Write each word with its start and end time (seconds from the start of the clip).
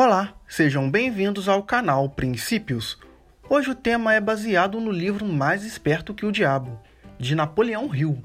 Olá, 0.00 0.32
sejam 0.46 0.88
bem-vindos 0.88 1.48
ao 1.48 1.60
canal 1.60 2.08
Princípios. 2.08 2.96
Hoje 3.50 3.70
o 3.70 3.74
tema 3.74 4.14
é 4.14 4.20
baseado 4.20 4.80
no 4.80 4.92
livro 4.92 5.26
Mais 5.26 5.64
Esperto 5.64 6.14
que 6.14 6.24
o 6.24 6.30
Diabo, 6.30 6.80
de 7.18 7.34
Napoleão 7.34 7.92
Hill. 7.92 8.22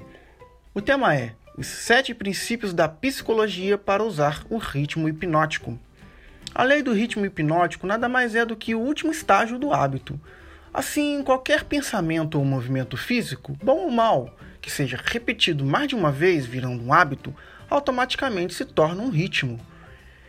O 0.72 0.80
tema 0.80 1.16
é 1.16 1.34
Os 1.58 1.66
Sete 1.66 2.14
Princípios 2.14 2.72
da 2.72 2.88
Psicologia 2.88 3.76
para 3.76 4.04
usar 4.04 4.44
o 4.48 4.56
ritmo 4.56 5.08
hipnótico. 5.08 5.76
A 6.54 6.62
lei 6.62 6.80
do 6.80 6.92
ritmo 6.92 7.26
hipnótico 7.26 7.88
nada 7.88 8.08
mais 8.08 8.36
é 8.36 8.46
do 8.46 8.54
que 8.54 8.72
o 8.76 8.80
último 8.80 9.10
estágio 9.10 9.58
do 9.58 9.72
hábito. 9.72 10.20
Assim, 10.72 11.24
qualquer 11.24 11.64
pensamento 11.64 12.38
ou 12.38 12.44
movimento 12.44 12.96
físico, 12.96 13.58
bom 13.60 13.78
ou 13.78 13.90
mal, 13.90 14.32
que 14.60 14.70
seja 14.70 14.96
repetido 15.04 15.64
mais 15.64 15.88
de 15.88 15.96
uma 15.96 16.12
vez 16.12 16.46
virando 16.46 16.84
um 16.84 16.92
hábito, 16.92 17.34
automaticamente 17.68 18.54
se 18.54 18.64
torna 18.64 19.02
um 19.02 19.10
ritmo 19.10 19.58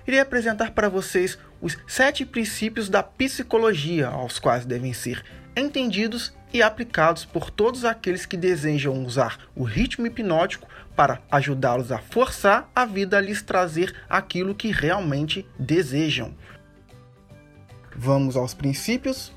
irei 0.08 0.20
apresentar 0.20 0.72
para 0.72 0.90
vocês 0.90 1.38
os 1.62 1.78
sete 1.88 2.26
princípios 2.26 2.90
da 2.90 3.02
psicologia, 3.02 4.08
aos 4.08 4.40
quais 4.40 4.66
devem 4.66 4.94
ser 4.94 5.24
entendidos 5.56 6.34
e 6.54 6.62
aplicados 6.62 7.26
por 7.26 7.50
todos 7.50 7.86
aqueles 7.86 8.26
que 8.26 8.38
desejam 8.38 9.04
usar 9.06 9.40
o 9.56 9.64
ritmo 9.64 10.06
hipnótico 10.06 10.68
para 10.96 11.22
ajudá-los 11.30 11.92
a 11.92 12.00
forçar 12.00 12.70
a 12.76 12.86
vida 12.86 13.18
a 13.18 13.22
lhes 13.22 13.42
trazer 13.42 13.94
aquilo 14.10 14.56
que 14.56 14.72
realmente 14.72 15.46
desejam. 15.58 16.34
Vamos 17.96 18.36
aos 18.36 18.54
princípios. 18.54 19.32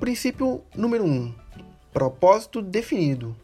Princípio 0.00 0.62
número 0.76 1.04
1: 1.04 1.08
um, 1.08 1.34
propósito 1.92 2.60
definido. 2.60 3.36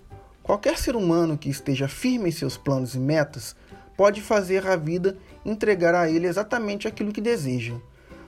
Qualquer 0.43 0.77
ser 0.77 0.95
humano 0.95 1.38
que 1.38 1.49
esteja 1.49 1.88
firme 1.88 2.29
em 2.29 2.33
seus 2.33 2.57
planos 2.57 2.95
e 2.95 2.99
metas 2.99 3.57
pode 3.97 4.21
fazer 4.21 4.66
a 4.66 4.77
vida 4.77 5.16
entregar 5.45 5.95
a 5.95 6.09
ele 6.09 6.27
exatamente 6.27 6.89
aquilo 6.89 7.12
que 7.12 7.21
deseja. 7.21 7.75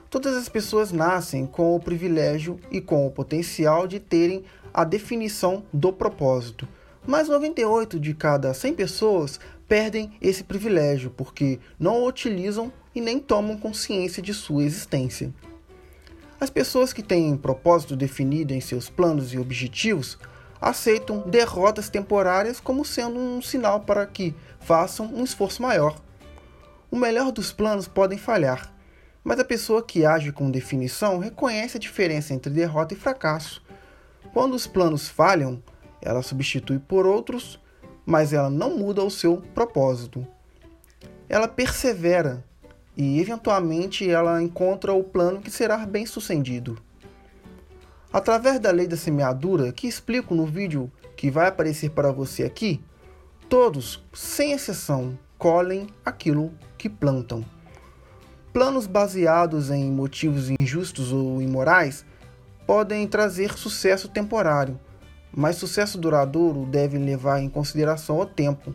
Todas 0.09 0.35
as 0.35 0.47
pessoas 0.47 0.91
nascem 0.91 1.45
com 1.45 1.75
o 1.75 1.79
privilégio 1.79 2.59
e 2.71 2.79
com 2.79 3.05
o 3.05 3.11
potencial 3.11 3.87
de 3.87 3.99
terem 3.99 4.43
a 4.73 4.83
definição 4.83 5.63
do 5.73 5.91
propósito, 5.91 6.67
mas 7.05 7.27
98 7.27 7.99
de 7.99 8.13
cada 8.13 8.53
100 8.53 8.73
pessoas 8.73 9.39
perdem 9.67 10.11
esse 10.21 10.43
privilégio 10.43 11.09
porque 11.09 11.59
não 11.79 12.01
o 12.03 12.07
utilizam 12.07 12.71
e 12.95 13.01
nem 13.01 13.19
tomam 13.19 13.57
consciência 13.57 14.21
de 14.21 14.33
sua 14.33 14.63
existência. 14.63 15.33
As 16.39 16.49
pessoas 16.49 16.93
que 16.93 17.01
têm 17.01 17.35
propósito 17.35 17.95
definido 17.95 18.53
em 18.53 18.61
seus 18.61 18.89
planos 18.89 19.33
e 19.33 19.39
objetivos 19.39 20.17
aceitam 20.61 21.19
derrotas 21.27 21.89
temporárias 21.89 22.59
como 22.59 22.85
sendo 22.85 23.19
um 23.19 23.41
sinal 23.41 23.81
para 23.81 24.05
que 24.05 24.35
façam 24.59 25.07
um 25.07 25.23
esforço 25.23 25.61
maior. 25.61 25.99
O 26.89 26.95
melhor 26.95 27.31
dos 27.31 27.51
planos 27.51 27.87
podem 27.87 28.17
falhar, 28.17 28.73
mas 29.23 29.39
a 29.39 29.43
pessoa 29.43 29.83
que 29.83 30.05
age 30.05 30.31
com 30.31 30.49
definição 30.49 31.19
reconhece 31.19 31.75
a 31.75 31.79
diferença 31.79 32.33
entre 32.33 32.51
derrota 32.51 32.93
e 32.93 32.97
fracasso. 32.97 33.61
Quando 34.33 34.53
os 34.53 34.65
planos 34.65 35.09
falham, 35.09 35.61
ela 36.01 36.21
substitui 36.21 36.79
por 36.79 37.05
outros, 37.05 37.59
mas 38.05 38.31
ela 38.31 38.49
não 38.49 38.77
muda 38.77 39.03
o 39.03 39.11
seu 39.11 39.37
propósito. 39.53 40.25
Ela 41.27 41.47
persevera 41.47 42.41
e, 42.95 43.19
eventualmente, 43.19 44.09
ela 44.09 44.41
encontra 44.41 44.93
o 44.93 45.03
plano 45.03 45.41
que 45.41 45.51
será 45.51 45.85
bem 45.85 46.05
sucedido. 46.05 46.81
Através 48.13 48.61
da 48.61 48.71
lei 48.71 48.87
da 48.87 48.95
semeadura, 48.95 49.73
que 49.73 49.87
explico 49.87 50.33
no 50.33 50.45
vídeo 50.45 50.89
que 51.17 51.29
vai 51.29 51.47
aparecer 51.47 51.89
para 51.89 52.13
você 52.13 52.43
aqui, 52.43 52.81
todos, 53.49 54.01
sem 54.13 54.53
exceção, 54.53 55.19
colhem 55.37 55.87
aquilo 56.03 56.51
que 56.77 56.89
plantam. 56.89 57.43
Planos 58.51 58.87
baseados 58.87 59.69
em 59.69 59.91
motivos 59.91 60.49
injustos 60.59 61.11
ou 61.13 61.41
imorais 61.41 62.05
podem 62.65 63.07
trazer 63.07 63.53
sucesso 63.57 64.07
temporário, 64.07 64.79
mas 65.31 65.57
sucesso 65.57 65.97
duradouro 65.97 66.65
deve 66.65 66.97
levar 66.97 67.39
em 67.39 67.49
consideração 67.49 68.19
o 68.19 68.25
tempo. 68.25 68.73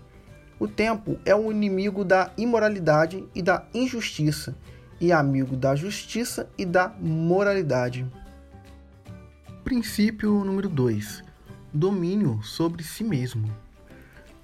O 0.59 0.69
tempo 0.69 1.19
é 1.25 1.35
o 1.35 1.51
inimigo 1.51 2.05
da 2.05 2.31
imoralidade 2.39 3.27
e 3.35 3.43
da 3.43 3.67
injustiça, 3.75 4.57
e 5.01 5.11
amigo 5.11 5.57
da 5.57 5.75
justiça 5.75 6.49
e 6.57 6.65
da 6.65 6.89
moralidade. 7.01 8.07
Princípio 9.65 10.45
número 10.45 10.69
2: 10.69 11.25
Domínio 11.75 12.41
sobre 12.45 12.85
si 12.85 13.03
mesmo. 13.03 13.51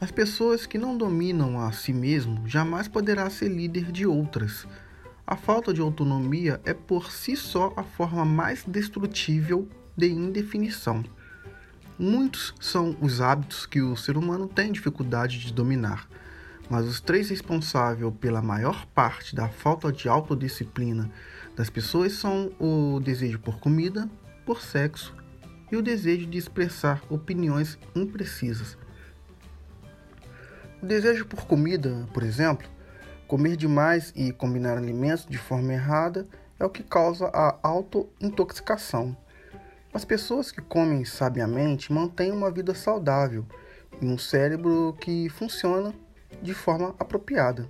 As 0.00 0.12
pessoas 0.12 0.64
que 0.64 0.78
não 0.78 0.96
dominam 0.96 1.58
a 1.58 1.72
si 1.72 1.92
mesmo 1.92 2.46
jamais 2.46 2.86
poderá 2.86 3.28
ser 3.28 3.48
líder 3.48 3.90
de 3.90 4.06
outras. 4.06 4.64
A 5.26 5.34
falta 5.34 5.74
de 5.74 5.80
autonomia 5.80 6.60
é 6.64 6.72
por 6.72 7.10
si 7.10 7.34
só 7.34 7.72
a 7.76 7.82
forma 7.82 8.24
mais 8.24 8.62
destrutível 8.64 9.68
de 9.96 10.08
indefinição. 10.08 11.04
Muitos 11.98 12.54
são 12.60 12.96
os 13.00 13.20
hábitos 13.20 13.66
que 13.66 13.82
o 13.82 13.96
ser 13.96 14.16
humano 14.16 14.46
tem 14.46 14.70
dificuldade 14.70 15.40
de 15.40 15.52
dominar, 15.52 16.08
mas 16.70 16.86
os 16.86 17.00
três 17.00 17.28
responsáveis 17.28 18.14
pela 18.20 18.40
maior 18.40 18.86
parte 18.94 19.34
da 19.34 19.48
falta 19.48 19.90
de 19.90 20.08
autodisciplina 20.08 21.10
das 21.56 21.68
pessoas 21.68 22.12
são 22.12 22.52
o 22.60 23.00
desejo 23.00 23.40
por 23.40 23.58
comida, 23.58 24.08
por 24.46 24.62
sexo 24.62 25.12
e 25.72 25.76
o 25.76 25.82
desejo 25.82 26.24
de 26.26 26.38
expressar 26.38 27.02
opiniões 27.10 27.76
imprecisas. 27.96 28.78
O 30.80 30.86
desejo 30.86 31.26
por 31.26 31.44
comida, 31.44 32.06
por 32.14 32.22
exemplo, 32.22 32.68
comer 33.26 33.56
demais 33.56 34.12
e 34.14 34.30
combinar 34.30 34.78
alimentos 34.78 35.26
de 35.26 35.36
forma 35.36 35.72
errada 35.72 36.24
é 36.56 36.64
o 36.64 36.70
que 36.70 36.84
causa 36.84 37.26
a 37.34 37.58
autointoxicação. 37.64 39.16
As 39.92 40.04
pessoas 40.04 40.52
que 40.52 40.60
comem 40.60 41.04
sabiamente 41.04 41.92
mantêm 41.92 42.30
uma 42.30 42.48
vida 42.48 42.74
saudável 42.74 43.44
e 44.00 44.06
um 44.06 44.16
cérebro 44.16 44.96
que 45.00 45.28
funciona 45.30 45.92
de 46.40 46.54
forma 46.54 46.94
apropriada. 46.96 47.68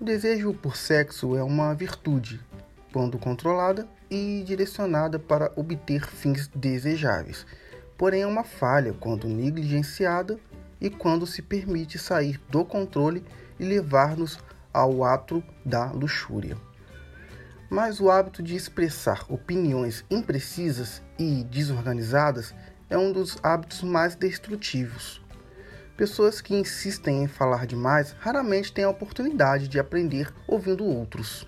O 0.00 0.04
desejo 0.04 0.52
por 0.54 0.76
sexo 0.76 1.36
é 1.36 1.42
uma 1.42 1.72
virtude, 1.72 2.40
quando 2.92 3.16
controlada 3.16 3.86
e 4.10 4.42
direcionada 4.44 5.20
para 5.20 5.52
obter 5.54 6.04
fins 6.04 6.48
desejáveis. 6.52 7.46
Porém, 7.96 8.22
é 8.22 8.26
uma 8.26 8.42
falha 8.42 8.92
quando 8.92 9.28
negligenciada 9.28 10.36
e 10.80 10.88
quando 10.90 11.26
se 11.26 11.42
permite 11.42 11.98
sair 11.98 12.40
do 12.48 12.64
controle 12.64 13.24
e 13.58 13.64
levar-nos 13.64 14.38
ao 14.72 15.04
ato 15.04 15.42
da 15.64 15.90
luxúria. 15.90 16.56
Mas 17.70 18.00
o 18.00 18.10
hábito 18.10 18.42
de 18.42 18.56
expressar 18.56 19.24
opiniões 19.28 20.04
imprecisas 20.10 21.02
e 21.18 21.44
desorganizadas 21.44 22.54
é 22.88 22.96
um 22.96 23.12
dos 23.12 23.36
hábitos 23.42 23.82
mais 23.82 24.14
destrutivos. 24.14 25.20
Pessoas 25.96 26.40
que 26.40 26.54
insistem 26.54 27.24
em 27.24 27.26
falar 27.26 27.66
demais 27.66 28.14
raramente 28.20 28.72
têm 28.72 28.84
a 28.84 28.90
oportunidade 28.90 29.68
de 29.68 29.78
aprender 29.78 30.32
ouvindo 30.46 30.84
outros. 30.84 31.46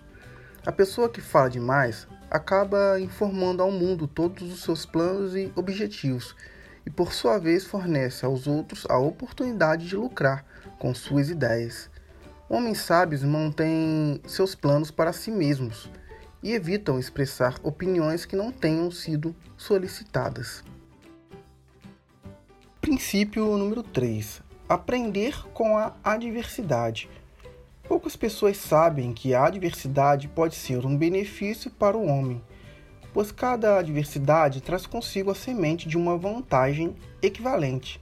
A 0.66 0.72
pessoa 0.72 1.08
que 1.08 1.20
fala 1.20 1.48
demais 1.48 2.06
acaba 2.30 3.00
informando 3.00 3.62
ao 3.62 3.70
mundo 3.70 4.06
todos 4.06 4.52
os 4.52 4.62
seus 4.62 4.84
planos 4.84 5.34
e 5.34 5.50
objetivos 5.56 6.34
e, 6.84 6.90
por 6.90 7.12
sua 7.12 7.38
vez, 7.38 7.64
fornece 7.64 8.24
aos 8.24 8.46
outros 8.46 8.86
a 8.88 8.98
oportunidade 8.98 9.88
de 9.88 9.96
lucrar 9.96 10.44
com 10.78 10.94
suas 10.94 11.28
ideias. 11.28 11.90
Homens 12.48 12.78
sábios 12.78 13.22
mantêm 13.22 14.20
seus 14.26 14.54
planos 14.54 14.90
para 14.90 15.12
si 15.12 15.30
mesmos 15.30 15.90
e 16.42 16.52
evitam 16.52 16.98
expressar 16.98 17.54
opiniões 17.62 18.24
que 18.24 18.34
não 18.34 18.50
tenham 18.50 18.90
sido 18.90 19.34
solicitadas. 19.56 20.64
Princípio 22.80 23.56
número 23.56 23.82
3: 23.82 24.42
Aprender 24.68 25.46
com 25.52 25.76
a 25.76 25.94
adversidade. 26.02 27.08
Poucas 27.86 28.16
pessoas 28.16 28.56
sabem 28.56 29.12
que 29.12 29.34
a 29.34 29.44
adversidade 29.44 30.28
pode 30.28 30.54
ser 30.54 30.86
um 30.86 30.96
benefício 30.96 31.70
para 31.70 31.96
o 31.96 32.06
homem, 32.06 32.42
pois 33.12 33.32
cada 33.32 33.78
adversidade 33.78 34.60
traz 34.60 34.86
consigo 34.86 35.30
a 35.30 35.34
semente 35.34 35.88
de 35.88 35.96
uma 35.96 36.16
vantagem 36.16 36.94
equivalente. 37.22 38.00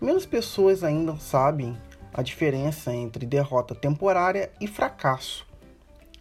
Menos 0.00 0.26
pessoas 0.26 0.82
ainda 0.82 1.16
sabem 1.16 1.76
a 2.12 2.22
diferença 2.22 2.92
entre 2.92 3.24
derrota 3.24 3.74
temporária 3.74 4.50
e 4.60 4.66
fracasso. 4.66 5.46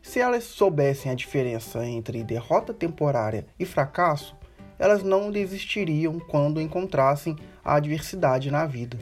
Se 0.02 0.20
elas 0.20 0.44
soubessem 0.46 1.12
a 1.12 1.16
diferença 1.16 1.86
entre 1.86 2.24
derrota 2.24 2.74
temporária 2.74 3.46
e 3.60 3.66
fracasso, 3.66 4.36
elas 4.80 5.04
não 5.04 5.32
desistiriam 5.32 6.20
quando 6.20 6.60
encontrassem 6.60 7.36
a 7.64 7.76
adversidade 7.76 8.50
na 8.50 8.66
vida. 8.66 8.98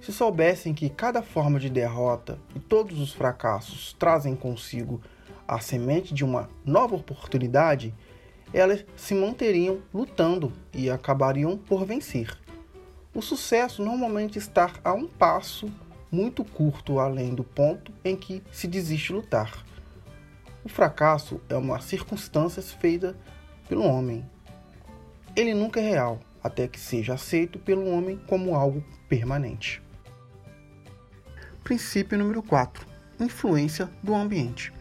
Se 0.00 0.12
soubessem 0.12 0.72
que 0.72 0.88
cada 0.88 1.20
forma 1.20 1.58
de 1.58 1.68
derrota 1.68 2.38
e 2.54 2.60
todos 2.60 3.00
os 3.00 3.12
fracassos 3.12 3.94
trazem 3.98 4.36
consigo 4.36 5.00
a 5.48 5.58
semente 5.58 6.14
de 6.14 6.24
uma 6.24 6.48
nova 6.64 6.94
oportunidade, 6.94 7.92
elas 8.52 8.84
se 8.96 9.14
manteriam 9.14 9.80
lutando 9.92 10.52
e 10.72 10.90
acabariam 10.90 11.56
por 11.56 11.84
vencer. 11.84 12.36
O 13.14 13.20
sucesso 13.20 13.82
normalmente 13.82 14.38
está 14.38 14.72
a 14.84 14.92
um 14.92 15.06
passo 15.06 15.70
muito 16.10 16.44
curto 16.44 16.98
além 16.98 17.34
do 17.34 17.44
ponto 17.44 17.92
em 18.04 18.16
que 18.16 18.42
se 18.52 18.66
desiste 18.66 19.12
lutar. 19.12 19.64
O 20.64 20.68
fracasso 20.68 21.40
é 21.48 21.56
uma 21.56 21.80
circunstância 21.80 22.62
feita 22.62 23.16
pelo 23.68 23.84
homem. 23.84 24.28
Ele 25.34 25.54
nunca 25.54 25.80
é 25.80 25.88
real, 25.88 26.20
até 26.42 26.66
que 26.66 26.78
seja 26.78 27.14
aceito 27.14 27.58
pelo 27.58 27.88
homem 27.88 28.20
como 28.26 28.54
algo 28.54 28.84
permanente. 29.08 29.82
Princípio 31.62 32.18
número 32.18 32.42
4: 32.42 32.86
Influência 33.18 33.88
do 34.02 34.14
ambiente. 34.14 34.72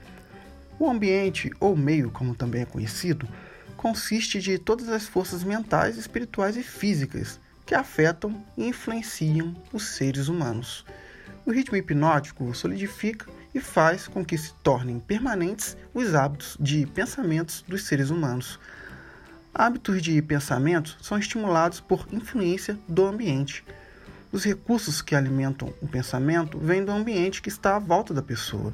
O 0.79 0.89
ambiente, 0.89 1.51
ou 1.59 1.75
meio, 1.75 2.09
como 2.09 2.33
também 2.33 2.61
é 2.61 2.65
conhecido, 2.65 3.27
consiste 3.79 4.41
de 4.41 4.59
todas 4.59 4.89
as 4.89 5.07
forças 5.07 5.41
mentais, 5.41 5.95
espirituais 5.95 6.57
e 6.57 6.63
físicas 6.63 7.39
que 7.65 7.73
afetam 7.73 8.43
e 8.57 8.67
influenciam 8.67 9.55
os 9.71 9.83
seres 9.83 10.27
humanos. 10.27 10.85
O 11.45 11.51
ritmo 11.51 11.77
hipnótico 11.77 12.53
solidifica 12.53 13.25
e 13.55 13.61
faz 13.61 14.05
com 14.05 14.25
que 14.25 14.37
se 14.37 14.53
tornem 14.55 14.99
permanentes 14.99 15.77
os 15.93 16.13
hábitos 16.13 16.57
de 16.59 16.85
pensamentos 16.87 17.63
dos 17.65 17.83
seres 17.83 18.09
humanos. 18.09 18.59
Hábitos 19.55 20.01
de 20.01 20.21
pensamento 20.21 20.97
são 21.01 21.17
estimulados 21.17 21.79
por 21.79 22.05
influência 22.11 22.77
do 22.85 23.05
ambiente. 23.05 23.63
Os 24.29 24.43
recursos 24.43 25.01
que 25.01 25.15
alimentam 25.15 25.73
o 25.81 25.87
pensamento 25.87 26.59
vêm 26.59 26.83
do 26.83 26.91
ambiente 26.91 27.41
que 27.41 27.47
está 27.47 27.77
à 27.77 27.79
volta 27.79 28.13
da 28.13 28.21
pessoa. 28.21 28.73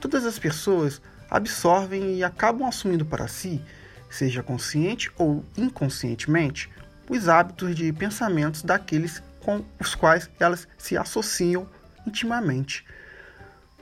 Todas 0.00 0.24
as 0.24 0.36
pessoas 0.36 1.00
absorvem 1.30 2.16
e 2.16 2.24
acabam 2.24 2.66
assumindo 2.66 3.06
para 3.06 3.28
si, 3.28 3.62
seja 4.10 4.42
consciente 4.42 5.10
ou 5.16 5.44
inconscientemente, 5.56 6.68
os 7.08 7.28
hábitos 7.28 7.74
de 7.74 7.92
pensamentos 7.92 8.62
daqueles 8.62 9.22
com 9.40 9.64
os 9.78 9.94
quais 9.94 10.28
elas 10.38 10.68
se 10.76 10.96
associam 10.96 11.66
intimamente. 12.06 12.84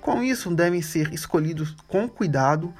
Com 0.00 0.22
isso, 0.22 0.54
devem 0.54 0.80
ser 0.80 1.12
escolhidos 1.12 1.74
com 1.88 2.08
cuidado 2.08 2.72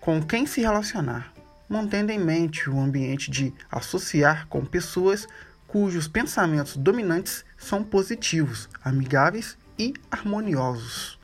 com 0.00 0.22
quem 0.22 0.46
se 0.46 0.60
relacionar, 0.60 1.32
mantendo 1.68 2.10
em 2.10 2.18
mente 2.18 2.68
o 2.68 2.78
ambiente 2.80 3.30
de 3.30 3.52
associar 3.70 4.46
com 4.48 4.64
pessoas 4.64 5.26
cujos 5.66 6.08
pensamentos 6.08 6.76
dominantes 6.76 7.44
são 7.56 7.84
positivos, 7.84 8.68
amigáveis 8.82 9.56
e 9.78 9.94
harmoniosos. 10.10 11.18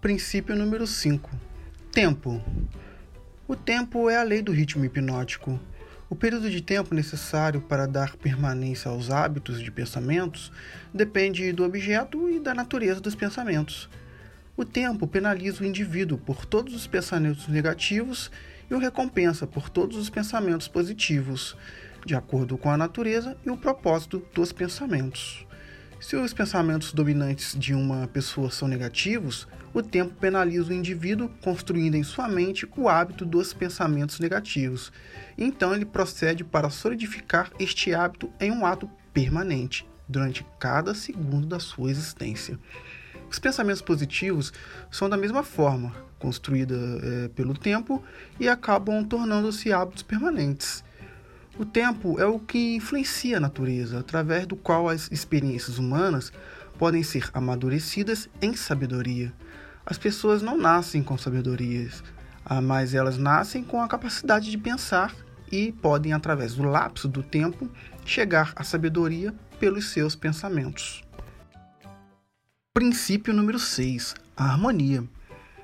Princípio 0.00 0.54
número 0.54 0.86
5: 0.86 1.30
Tempo. 1.92 2.42
O 3.48 3.54
tempo 3.54 4.10
é 4.10 4.16
a 4.16 4.24
lei 4.24 4.42
do 4.42 4.50
ritmo 4.50 4.84
hipnótico. 4.84 5.60
O 6.10 6.16
período 6.16 6.50
de 6.50 6.60
tempo 6.60 6.92
necessário 6.96 7.60
para 7.60 7.86
dar 7.86 8.16
permanência 8.16 8.90
aos 8.90 9.08
hábitos 9.08 9.62
de 9.62 9.70
pensamentos 9.70 10.50
depende 10.92 11.52
do 11.52 11.62
objeto 11.62 12.28
e 12.28 12.40
da 12.40 12.52
natureza 12.52 13.00
dos 13.00 13.14
pensamentos. 13.14 13.88
O 14.56 14.64
tempo 14.64 15.06
penaliza 15.06 15.62
o 15.62 15.64
indivíduo 15.64 16.18
por 16.18 16.44
todos 16.44 16.74
os 16.74 16.88
pensamentos 16.88 17.46
negativos 17.46 18.32
e 18.68 18.74
o 18.74 18.78
recompensa 18.78 19.46
por 19.46 19.70
todos 19.70 19.96
os 19.96 20.10
pensamentos 20.10 20.66
positivos, 20.66 21.56
de 22.04 22.16
acordo 22.16 22.58
com 22.58 22.68
a 22.68 22.76
natureza 22.76 23.36
e 23.46 23.50
o 23.50 23.56
propósito 23.56 24.26
dos 24.34 24.50
pensamentos. 24.50 25.45
Se 25.98 26.14
os 26.14 26.32
pensamentos 26.34 26.92
dominantes 26.92 27.56
de 27.58 27.72
uma 27.74 28.06
pessoa 28.06 28.50
são 28.50 28.68
negativos, 28.68 29.48
o 29.72 29.82
tempo 29.82 30.14
penaliza 30.14 30.70
o 30.70 30.74
indivíduo, 30.74 31.30
construindo 31.40 31.94
em 31.94 32.02
sua 32.02 32.28
mente 32.28 32.68
o 32.76 32.88
hábito 32.88 33.24
dos 33.24 33.54
pensamentos 33.54 34.20
negativos. 34.20 34.92
Então 35.38 35.74
ele 35.74 35.86
procede 35.86 36.44
para 36.44 36.68
solidificar 36.68 37.50
este 37.58 37.94
hábito 37.94 38.30
em 38.38 38.50
um 38.50 38.66
ato 38.66 38.90
permanente, 39.12 39.88
durante 40.06 40.46
cada 40.60 40.94
segundo 40.94 41.46
da 41.46 41.58
sua 41.58 41.90
existência. 41.90 42.58
Os 43.30 43.38
pensamentos 43.38 43.82
positivos 43.82 44.52
são 44.90 45.08
da 45.08 45.16
mesma 45.16 45.42
forma, 45.42 45.94
construída 46.18 46.76
é, 47.02 47.28
pelo 47.28 47.54
tempo 47.54 48.02
e 48.38 48.48
acabam 48.48 49.02
tornando-se 49.04 49.72
hábitos 49.72 50.02
permanentes. 50.02 50.84
O 51.58 51.64
tempo 51.64 52.20
é 52.20 52.26
o 52.26 52.38
que 52.38 52.76
influencia 52.76 53.38
a 53.38 53.40
natureza, 53.40 53.98
através 53.98 54.46
do 54.46 54.54
qual 54.54 54.90
as 54.90 55.10
experiências 55.10 55.78
humanas 55.78 56.30
podem 56.78 57.02
ser 57.02 57.30
amadurecidas 57.32 58.28
em 58.42 58.54
sabedoria. 58.54 59.32
As 59.86 59.96
pessoas 59.96 60.42
não 60.42 60.58
nascem 60.58 61.02
com 61.02 61.16
sabedorias, 61.16 62.04
ah, 62.44 62.60
mas 62.60 62.92
elas 62.92 63.16
nascem 63.16 63.64
com 63.64 63.80
a 63.80 63.88
capacidade 63.88 64.50
de 64.50 64.58
pensar 64.58 65.14
e 65.50 65.72
podem, 65.72 66.12
através 66.12 66.54
do 66.54 66.62
lapso 66.62 67.08
do 67.08 67.22
tempo, 67.22 67.70
chegar 68.04 68.52
à 68.54 68.62
sabedoria 68.62 69.34
pelos 69.58 69.88
seus 69.92 70.14
pensamentos. 70.14 71.02
Princípio 72.74 73.32
número 73.32 73.58
6: 73.58 74.14
a 74.36 74.44
harmonia. 74.44 75.02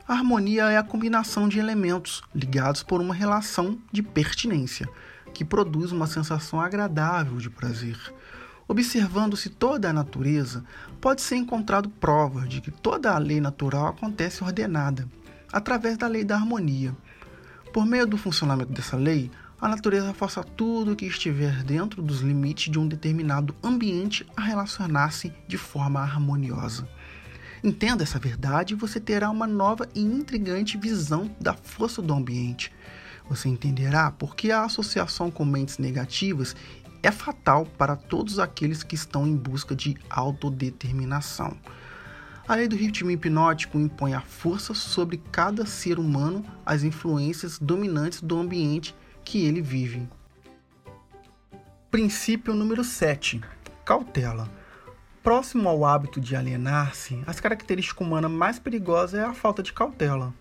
A 0.08 0.14
harmonia 0.14 0.70
é 0.70 0.78
a 0.78 0.82
combinação 0.82 1.48
de 1.50 1.58
elementos 1.58 2.22
ligados 2.34 2.82
por 2.82 2.98
uma 2.98 3.14
relação 3.14 3.78
de 3.92 4.02
pertinência 4.02 4.88
que 5.32 5.44
produz 5.44 5.92
uma 5.92 6.06
sensação 6.06 6.60
agradável 6.60 7.38
de 7.38 7.50
prazer. 7.50 7.96
Observando-se 8.68 9.48
toda 9.48 9.90
a 9.90 9.92
natureza, 9.92 10.64
pode 11.00 11.20
ser 11.20 11.36
encontrado 11.36 11.88
prova 11.88 12.46
de 12.46 12.60
que 12.60 12.70
toda 12.70 13.12
a 13.12 13.18
lei 13.18 13.40
natural 13.40 13.88
acontece 13.88 14.44
ordenada, 14.44 15.08
através 15.52 15.96
da 15.98 16.06
lei 16.06 16.24
da 16.24 16.36
harmonia. 16.36 16.96
Por 17.72 17.84
meio 17.84 18.06
do 18.06 18.16
funcionamento 18.16 18.72
dessa 18.72 18.96
lei, 18.96 19.30
a 19.60 19.68
natureza 19.68 20.12
força 20.12 20.42
tudo 20.42 20.96
que 20.96 21.06
estiver 21.06 21.62
dentro 21.62 22.02
dos 22.02 22.20
limites 22.20 22.70
de 22.70 22.78
um 22.78 22.86
determinado 22.88 23.54
ambiente 23.62 24.26
a 24.36 24.42
relacionar-se 24.42 25.32
de 25.46 25.56
forma 25.56 26.00
harmoniosa. 26.00 26.88
Entenda 27.62 28.02
essa 28.02 28.18
verdade 28.18 28.74
e 28.74 28.76
você 28.76 28.98
terá 28.98 29.30
uma 29.30 29.46
nova 29.46 29.88
e 29.94 30.00
intrigante 30.00 30.76
visão 30.76 31.30
da 31.40 31.54
força 31.54 32.02
do 32.02 32.12
ambiente 32.12 32.72
você 33.28 33.48
entenderá 33.48 34.10
por 34.10 34.36
que 34.36 34.50
a 34.50 34.64
associação 34.64 35.30
com 35.30 35.44
mentes 35.44 35.78
negativas 35.78 36.54
é 37.02 37.10
fatal 37.10 37.66
para 37.66 37.96
todos 37.96 38.38
aqueles 38.38 38.82
que 38.82 38.94
estão 38.94 39.26
em 39.26 39.36
busca 39.36 39.74
de 39.74 39.96
autodeterminação. 40.08 41.56
A 42.46 42.54
lei 42.54 42.68
do 42.68 42.76
ritmo 42.76 43.10
hipnótico 43.10 43.78
impõe 43.78 44.14
a 44.14 44.20
força 44.20 44.74
sobre 44.74 45.16
cada 45.30 45.64
ser 45.64 45.98
humano 45.98 46.44
as 46.66 46.82
influências 46.82 47.58
dominantes 47.58 48.20
do 48.20 48.38
ambiente 48.38 48.94
que 49.24 49.44
ele 49.44 49.62
vive. 49.62 50.08
Princípio 51.90 52.54
número 52.54 52.82
7: 52.82 53.40
cautela. 53.84 54.50
Próximo 55.22 55.68
ao 55.68 55.84
hábito 55.84 56.20
de 56.20 56.34
alienar-se, 56.34 57.22
as 57.26 57.38
características 57.38 58.04
humanas 58.04 58.30
mais 58.30 58.58
perigosas 58.58 59.20
é 59.20 59.24
a 59.24 59.32
falta 59.32 59.62
de 59.62 59.72
cautela. 59.72 60.34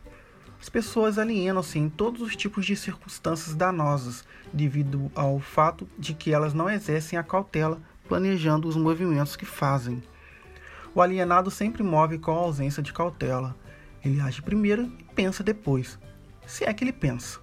As 0.61 0.69
pessoas 0.69 1.17
alienam-se 1.17 1.79
em 1.79 1.89
todos 1.89 2.21
os 2.21 2.35
tipos 2.35 2.67
de 2.67 2.75
circunstâncias 2.75 3.55
danosas, 3.55 4.23
devido 4.53 5.11
ao 5.15 5.39
fato 5.39 5.89
de 5.97 6.13
que 6.13 6.31
elas 6.31 6.53
não 6.53 6.69
exercem 6.69 7.17
a 7.17 7.23
cautela 7.23 7.81
planejando 8.07 8.67
os 8.67 8.75
movimentos 8.75 9.35
que 9.35 9.43
fazem. 9.43 10.03
O 10.93 11.01
alienado 11.01 11.49
sempre 11.49 11.81
move 11.81 12.19
com 12.19 12.31
a 12.31 12.35
ausência 12.35 12.83
de 12.83 12.93
cautela. 12.93 13.55
Ele 14.05 14.21
age 14.21 14.43
primeiro 14.43 14.83
e 14.99 15.03
pensa 15.15 15.43
depois, 15.43 15.97
se 16.45 16.63
é 16.63 16.71
que 16.71 16.83
ele 16.83 16.93
pensa. 16.93 17.39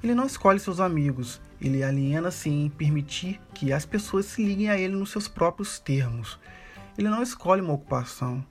Ele 0.00 0.14
não 0.14 0.26
escolhe 0.26 0.60
seus 0.60 0.78
amigos, 0.78 1.40
ele 1.60 1.82
aliena-se 1.82 2.48
em 2.48 2.70
permitir 2.70 3.40
que 3.54 3.72
as 3.72 3.84
pessoas 3.84 4.26
se 4.26 4.44
liguem 4.44 4.70
a 4.70 4.78
ele 4.78 4.94
nos 4.94 5.10
seus 5.10 5.26
próprios 5.26 5.80
termos. 5.80 6.38
Ele 6.96 7.08
não 7.08 7.24
escolhe 7.24 7.60
uma 7.60 7.72
ocupação, 7.72 8.44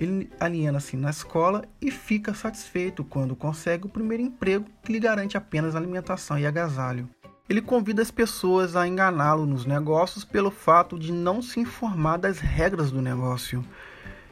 ele 0.00 0.30
aliena-se 0.40 0.96
na 0.96 1.10
escola 1.10 1.62
e 1.78 1.90
fica 1.90 2.32
satisfeito 2.32 3.04
quando 3.04 3.36
consegue 3.36 3.84
o 3.84 3.90
primeiro 3.90 4.22
emprego 4.22 4.64
que 4.82 4.90
lhe 4.90 4.98
garante 4.98 5.36
apenas 5.36 5.76
alimentação 5.76 6.38
e 6.38 6.46
agasalho. 6.46 7.06
Ele 7.46 7.60
convida 7.60 8.00
as 8.00 8.10
pessoas 8.10 8.76
a 8.76 8.88
enganá-lo 8.88 9.44
nos 9.44 9.66
negócios 9.66 10.24
pelo 10.24 10.50
fato 10.50 10.98
de 10.98 11.12
não 11.12 11.42
se 11.42 11.60
informar 11.60 12.16
das 12.16 12.38
regras 12.38 12.90
do 12.90 13.02
negócio. 13.02 13.62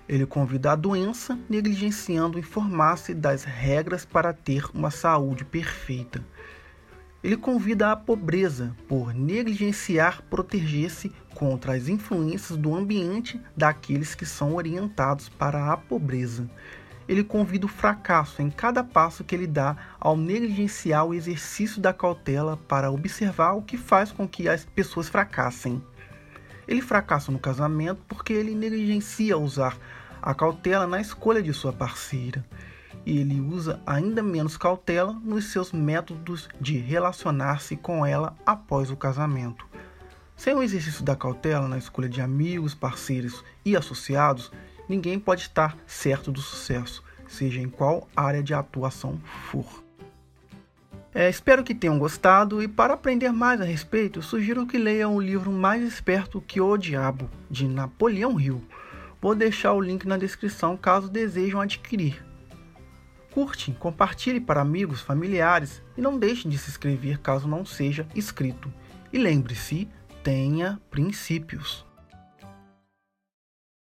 Ele 0.09 0.25
convida 0.25 0.73
a 0.73 0.77
doença, 0.77 1.39
negligenciando 1.51 2.39
informar-se 2.39 3.13
das 3.13 3.45
regras 3.45 4.07
para 4.07 4.33
ter 4.33 4.65
uma 4.73 4.91
saúde 4.91 5.45
perfeita. 5.45 6.25
Ele 7.23 7.37
convida 7.37 7.91
a 7.91 7.97
pobreza 7.97 8.77
por 8.87 9.13
negligenciar 9.13 10.23
proteger-se 10.31 11.13
contra 11.35 11.75
as 11.75 11.89
influências 11.89 12.57
do 12.57 12.75
ambiente 12.77 13.41
daqueles 13.57 14.15
que 14.15 14.25
são 14.25 14.55
orientados 14.55 15.29
para 15.29 15.73
a 15.73 15.77
pobreza. 15.77 16.49
Ele 17.09 17.25
convida 17.25 17.67
o 17.67 17.69
fracasso 17.69 18.41
em 18.41 18.51
cada 18.51 18.85
passo 18.85 19.25
que 19.25 19.35
ele 19.35 19.49
dá 19.49 19.77
ao 19.99 20.17
negligenciar 20.17 21.07
o 21.07 21.15
exercício 21.15 21.81
da 21.81 21.93
cautela 21.93 22.57
para 22.57 22.91
observar 22.91 23.53
o 23.53 23.63
que 23.63 23.77
faz 23.77 24.13
com 24.13 24.29
que 24.29 24.49
as 24.49 24.65
pessoas 24.65 25.09
fracassem. 25.09 25.83
Ele 26.69 26.83
fracassa 26.83 27.33
no 27.33 27.39
casamento 27.39 28.01
porque 28.07 28.33
ele 28.33 28.55
negligencia 28.55 29.37
usar 29.37 29.77
a 30.23 30.35
cautela 30.35 30.87
na 30.87 31.01
escolha 31.01 31.43
de 31.43 31.53
sua 31.53 31.73
parceira 31.73 32.45
ele 33.17 33.41
usa 33.41 33.81
ainda 33.87 34.23
menos 34.23 34.57
cautela 34.57 35.13
nos 35.23 35.47
seus 35.47 35.73
métodos 35.73 36.49
de 36.61 36.77
relacionar-se 36.77 37.77
com 37.77 38.05
ela 38.05 38.37
após 38.45 38.91
o 38.91 38.97
casamento. 38.97 39.67
Sem 40.37 40.55
o 40.55 40.63
exercício 40.63 41.05
da 41.05 41.17
cautela 41.17 41.67
na 41.67 41.79
escolha 41.79 42.09
de 42.09 42.21
amigos, 42.21 42.75
parceiros 42.75 43.45
e 43.65 43.77
associados, 43.77 44.53
ninguém 44.89 45.19
pode 45.19 45.43
estar 45.43 45.77
certo 45.87 46.31
do 46.31 46.41
sucesso, 46.41 47.03
seja 47.27 47.61
em 47.61 47.69
qual 47.69 48.07
área 48.15 48.43
de 48.43 48.55
atuação 48.55 49.19
for. 49.51 49.83
É, 51.15 51.29
espero 51.29 51.65
que 51.65 51.75
tenham 51.75 51.99
gostado 51.99 52.63
e 52.63 52.69
para 52.69 52.95
aprender 52.95 53.33
mais 53.33 53.61
a 53.61 53.65
respeito, 53.65 54.23
sugiro 54.23 54.67
que 54.67 54.79
leiam 54.79 55.17
o 55.17 55.21
livro 55.21 55.51
Mais 55.51 55.83
Esperto 55.83 56.41
que 56.41 56.61
o 56.61 56.77
Diabo, 56.77 57.29
de 57.51 57.67
Napoleão 57.67 58.39
Hill. 58.39 58.63
Vou 59.21 59.35
deixar 59.35 59.73
o 59.73 59.81
link 59.81 60.07
na 60.07 60.17
descrição 60.17 60.77
caso 60.77 61.09
desejam 61.09 61.61
adquirir. 61.61 62.28
Curte, 63.39 63.71
compartilhe 63.79 64.41
para 64.41 64.61
amigos, 64.61 65.01
familiares 65.01 65.81
e 65.97 66.01
não 66.01 66.19
deixem 66.19 66.51
de 66.51 66.59
se 66.59 66.71
inscrever 66.71 67.21
caso 67.21 67.47
não 67.47 67.65
seja 67.65 68.05
inscrito. 68.13 68.69
E 69.13 69.17
lembre-se, 69.17 69.89
tenha 70.25 70.81
princípios. 70.91 71.87